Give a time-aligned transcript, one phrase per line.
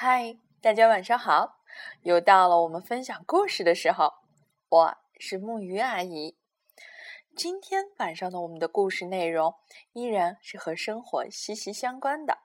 [0.00, 1.58] 嗨，大家晚上好！
[2.02, 4.14] 又到了我们分享故事的时候，
[4.68, 6.38] 我是木鱼阿姨。
[7.36, 9.56] 今天晚上的我们的故事内容
[9.94, 12.38] 依然是和生活息息相关的，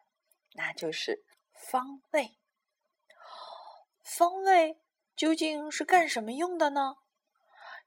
[0.54, 2.40] 那就是方位。
[4.02, 4.82] 方位
[5.16, 6.96] 究竟是干什么用的呢？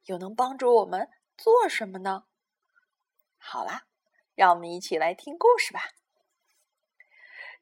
[0.04, 2.26] 又能帮助我们做什么呢？
[3.36, 3.88] 好啦，
[4.36, 5.80] 让我们一起来听故事吧。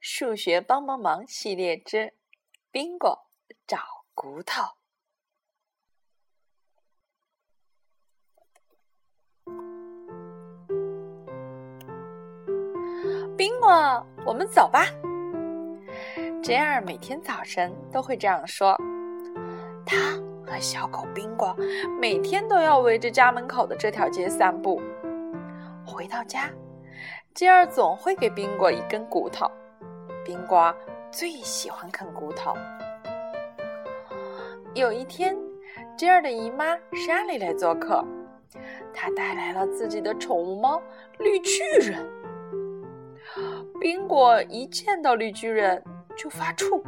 [0.07, 2.12] 数学帮帮忙系列之
[2.71, 3.26] 宾果
[3.67, 3.79] 找
[4.12, 4.62] 骨头。
[13.35, 14.85] 宾果，我们走吧。
[16.43, 18.76] 杰尔每天早晨都会这样说。
[19.86, 19.96] 他
[20.46, 21.57] 和小狗宾果
[21.98, 24.82] 每天都要围着家门口的这条街散步。
[25.86, 26.50] 回到家，
[27.32, 29.50] 杰尔总会给宾果一根骨头。
[30.25, 30.75] 宾果
[31.13, 32.55] 最喜欢啃骨头。
[34.75, 35.37] 有一天，
[35.97, 36.77] 吉尔的姨妈
[37.07, 38.03] 莎莉来做客，
[38.93, 40.83] 她带来了自己的宠物猫
[41.19, 42.05] 绿巨人。
[43.81, 45.83] 宾果一见到绿巨人
[46.17, 46.83] 就发怵，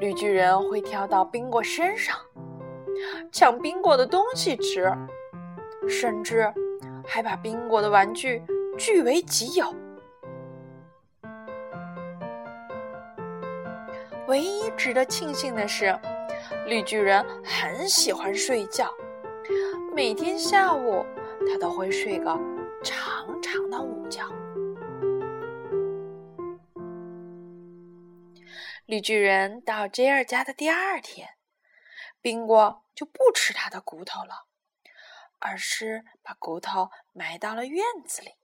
[0.00, 2.16] 绿巨人会跳到宾果身上，
[3.32, 4.92] 抢宾果的东西吃，
[5.88, 6.52] 甚至
[7.06, 8.42] 还把宾果的玩具
[8.76, 9.74] 据为己有。
[14.28, 15.98] 唯一值得庆幸的是，
[16.66, 18.92] 绿巨人很喜欢睡觉。
[19.94, 21.02] 每天下午，
[21.48, 22.38] 他都会睡个
[22.84, 24.22] 长长的午觉。
[28.84, 31.30] 绿巨人到 J 二家的第二天，
[32.20, 34.46] 宾果就不吃他的骨头了，
[35.38, 38.34] 而是把骨头埋到了院子里。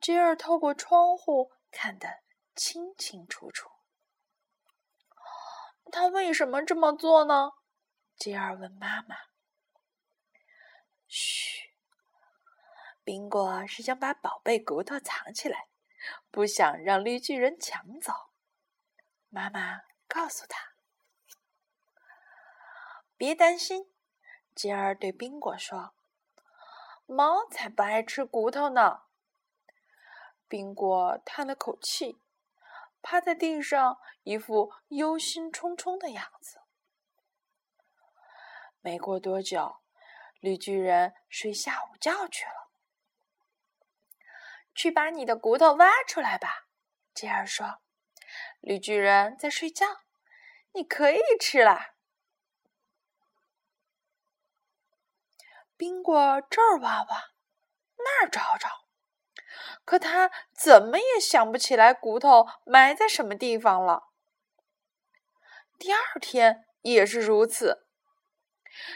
[0.00, 2.20] J 二透过窗户看得
[2.54, 3.73] 清清楚楚。
[5.94, 7.52] 他为什么这么做呢？
[8.16, 9.14] 吉尔问妈妈。
[11.06, 11.70] 嘘，
[13.04, 15.68] 宾果是想把宝贝骨头藏起来，
[16.32, 18.12] 不想让绿巨人抢走。
[19.28, 20.72] 妈妈告诉他
[23.16, 23.94] ：“别担心。”
[24.52, 25.94] 吉尔对宾果说
[27.06, 29.02] ：“猫才不爱吃骨头呢。”
[30.48, 32.20] 宾果叹了口气。
[33.04, 36.62] 趴在地上，一副忧心忡忡的样子。
[38.80, 39.82] 没过多久，
[40.40, 42.70] 绿巨人睡下午觉去了。
[44.74, 46.66] 去把你的骨头挖出来吧，
[47.12, 47.82] 吉尔说。
[48.60, 49.86] 绿巨人在睡觉，
[50.72, 51.94] 你可以吃了。
[55.76, 57.32] 冰果这儿挖挖，
[57.98, 58.83] 那儿找找。
[59.84, 64.04] 可他怎么也想不起来骨头埋在什么地方了。
[65.78, 67.86] 第二天也是如此，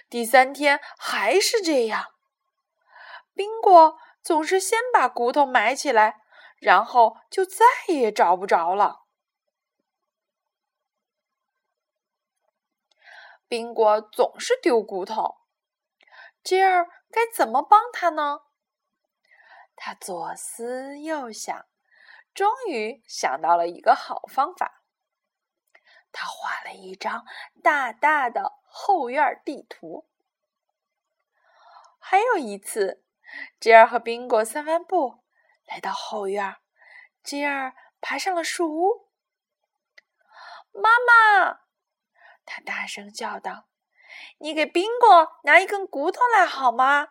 [0.09, 2.07] 第三天还是这样。
[3.35, 6.21] 宾果总是先把骨头埋起来，
[6.59, 9.05] 然后就再也找不着了。
[13.47, 15.37] 宾果总是丢骨头，
[16.43, 18.41] 杰儿该怎么帮他呢？
[19.81, 21.67] 他左思右想，
[22.35, 24.83] 终于想到了一个好方法。
[26.11, 27.25] 他画了一张
[27.63, 30.09] 大大的后院地图。
[32.01, 33.05] 还有一次，
[33.61, 35.23] 吉尔和宾果散完步，
[35.65, 36.57] 来到后院，
[37.23, 39.09] 吉尔爬上了树屋。
[40.73, 41.61] 妈妈，
[42.45, 43.69] 他大声叫道
[44.39, 47.11] ：“你给宾果拿一根骨头来好吗？”“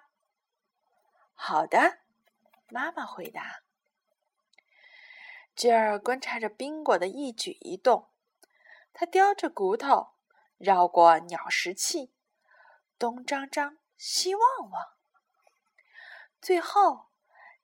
[1.34, 2.00] 好的。”
[2.70, 3.62] 妈妈回答
[5.56, 8.10] ：“吉尔观察着宾果的一举一动，
[8.92, 10.16] 他叼着骨头
[10.58, 12.14] 绕过鸟食器，
[13.00, 14.98] 东张张西望望。
[16.42, 17.08] 最后，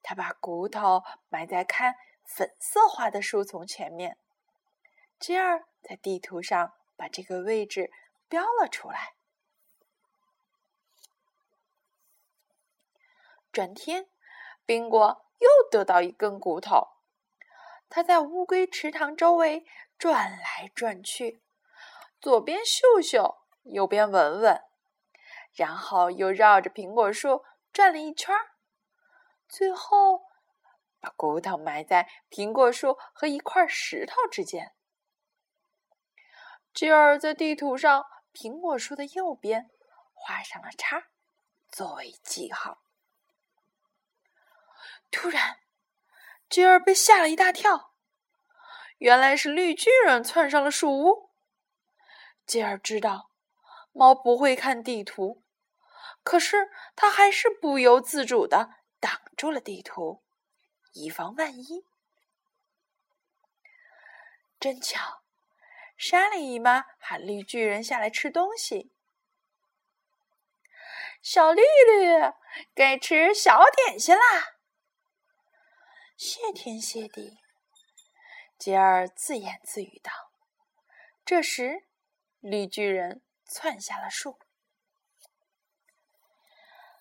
[0.01, 4.17] 他把骨头埋在看粉色花的树丛前面。
[5.19, 7.91] 吉尔在地图上把这个位置
[8.29, 9.15] 标了出来。
[13.51, 14.07] 转天。”
[14.65, 16.87] 宾果又得到一根骨头，
[17.89, 19.65] 他在乌龟池塘周围
[19.97, 21.41] 转来转去，
[22.21, 24.61] 左边嗅嗅，右边闻闻，
[25.53, 28.35] 然后又绕着苹果树转了一圈，
[29.49, 30.23] 最后
[30.99, 34.73] 把骨头埋在苹果树和一块石头之间。
[36.73, 39.69] 吉尔在地图上苹果树的右边
[40.13, 41.09] 画上了叉，
[41.67, 42.82] 作为记号。
[45.13, 45.59] 突然，
[46.49, 47.93] 吉尔被吓了一大跳。
[48.97, 51.29] 原来是绿巨人窜上了树屋。
[52.45, 53.29] 吉尔知道
[53.91, 55.43] 猫不会看地图，
[56.23, 60.23] 可是他还是不由自主的挡住了地图，
[60.93, 61.85] 以防万一。
[64.59, 65.21] 真巧，
[65.95, 68.91] 莎莉姨妈喊绿巨人下来吃东西。
[71.21, 72.33] 小绿绿，
[72.73, 74.52] 该吃小点心啦！
[76.15, 77.39] 谢天谢地，
[78.57, 80.11] 杰尔自言自语道。
[81.25, 81.87] 这时，
[82.39, 84.37] 绿巨人窜下了树。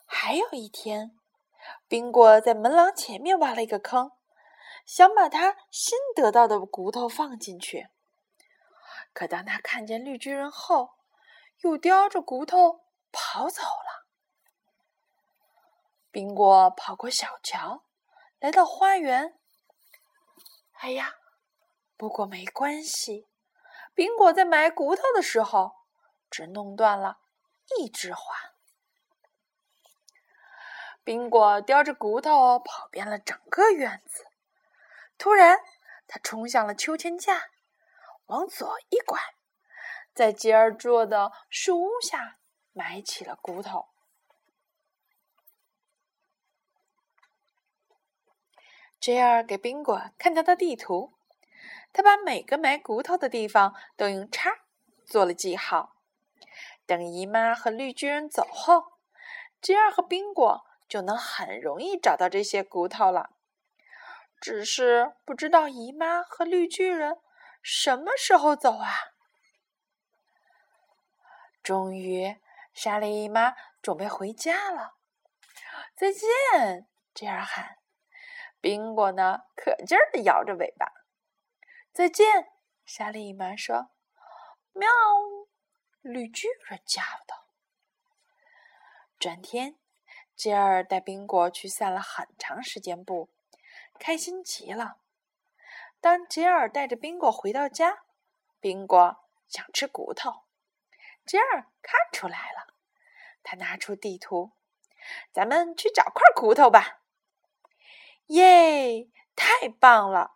[0.06, 1.18] 还有一天，
[1.86, 4.12] 宾果在门廊前面挖了一个坑，
[4.86, 7.88] 想把他新得到的骨头放进去。
[9.12, 10.94] 可当他看见绿巨人后，
[11.60, 14.08] 又叼着骨头跑走了。
[16.10, 17.84] 宾果跑过小桥，
[18.42, 19.38] 来到花园。
[20.80, 21.14] 哎呀，
[21.96, 23.28] 不过没关系。
[23.94, 25.76] 苹果在埋骨头的时候，
[26.28, 27.20] 只弄断了
[27.78, 28.34] 一枝花。
[31.04, 34.24] 宾果叼着骨头跑遍了整个院子。
[35.16, 35.60] 突然，
[36.08, 37.44] 他冲向了秋千架，
[38.26, 39.20] 往左一拐，
[40.12, 42.38] 在杰儿坐的树屋下
[42.72, 43.91] 埋起了骨头。
[49.02, 51.12] 杰尔给宾果看他的地图，
[51.92, 54.60] 他把每个埋骨头的地方都用叉
[55.04, 55.96] 做了记号。
[56.86, 58.92] 等姨妈和绿巨人走后，
[59.60, 63.30] 杰尔和宾果就能很容易找到这些骨头了。
[64.40, 67.18] 只是不知道姨妈和绿巨人
[67.60, 68.88] 什么时候走啊？
[71.60, 72.36] 终于，
[72.72, 74.94] 莎莉姨妈准备回家了。
[75.96, 77.81] 再见，杰尔喊。
[78.62, 80.86] 宾果呢，可劲儿的摇着尾巴。
[81.92, 82.52] 再见，
[82.84, 83.90] 莎莉姨妈说
[84.72, 84.88] ：“喵。”
[86.00, 87.48] 绿巨人叫道。
[89.18, 89.80] 转天，
[90.36, 93.30] 杰尔带宾果去散了很长时间步，
[93.98, 94.98] 开心极了。
[96.00, 98.04] 当杰尔带着宾果回到家，
[98.60, 100.44] 宾果想吃骨头。
[101.26, 102.74] 杰尔看出来了，
[103.42, 104.52] 他拿出地图
[105.34, 107.00] ：“咱们去找块骨头吧。”
[108.32, 109.10] 耶！
[109.36, 110.30] 太棒了！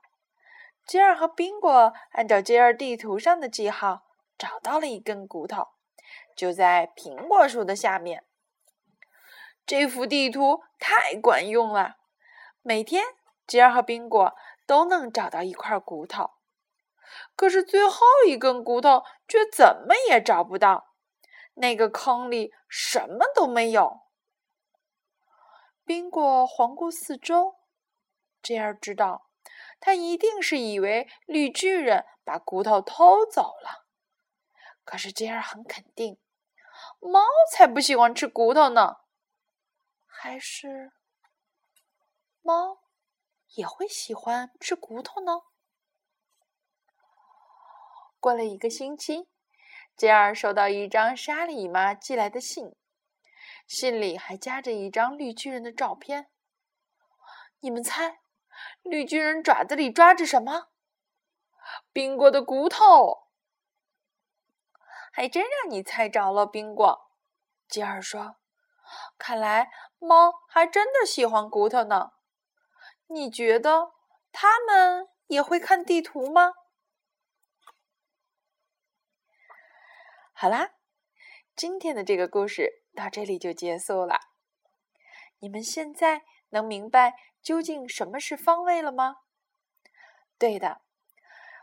[0.86, 4.02] 杰尔和宾果按照杰尔地图上的记号
[4.36, 5.68] 找到了一根骨头，
[6.36, 8.26] 就在苹果树的下面。
[9.64, 11.96] 这幅地图太管用了，
[12.60, 13.02] 每天
[13.46, 14.34] 杰尔和宾果
[14.66, 16.32] 都能找到一块骨头。
[17.34, 20.94] 可是最后一根骨头却怎么也找不到，
[21.54, 24.02] 那个坑里什么都没有。
[25.86, 27.55] 宾果环顾四周。
[28.46, 29.28] 杰尔知道，
[29.80, 33.88] 他一定是以为绿巨人把骨头偷走了。
[34.84, 36.20] 可是杰尔很肯定，
[37.00, 38.98] 猫才不喜欢吃骨头呢。
[40.06, 40.92] 还是
[42.40, 42.78] 猫
[43.56, 45.40] 也会喜欢吃骨头呢？
[48.20, 49.28] 过了一个星期，
[49.96, 52.76] 杰尔收到一张莎莉姨妈寄来的信，
[53.66, 56.30] 信里还夹着一张绿巨人的照片。
[57.58, 58.20] 你们猜？
[58.82, 60.68] 绿巨人爪子里抓着什么？
[61.92, 63.26] 冰果的骨头。
[65.12, 67.10] 还真让你猜着了，冰果。
[67.68, 68.36] 吉尔说
[69.18, 72.10] ：“看来猫还真的喜欢骨头呢。
[73.08, 73.92] 你觉得
[74.30, 76.52] 它们也会看地图吗？”
[80.32, 80.72] 好啦，
[81.56, 84.18] 今天的这个故事到这里就结束了。
[85.38, 87.14] 你们现在能明白？
[87.46, 89.18] 究竟什么是方位了吗？
[90.36, 90.82] 对的，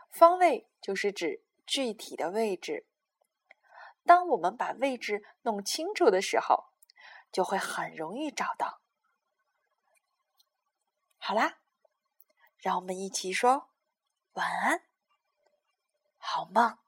[0.08, 2.86] 方位就是指具体的位置。
[4.02, 6.70] 当我们把位置弄清楚的时候，
[7.30, 8.80] 就会很容易找到。
[11.18, 11.58] 好啦，
[12.56, 13.68] 让我们一起说
[14.32, 14.86] 晚安，
[16.16, 16.78] 好梦。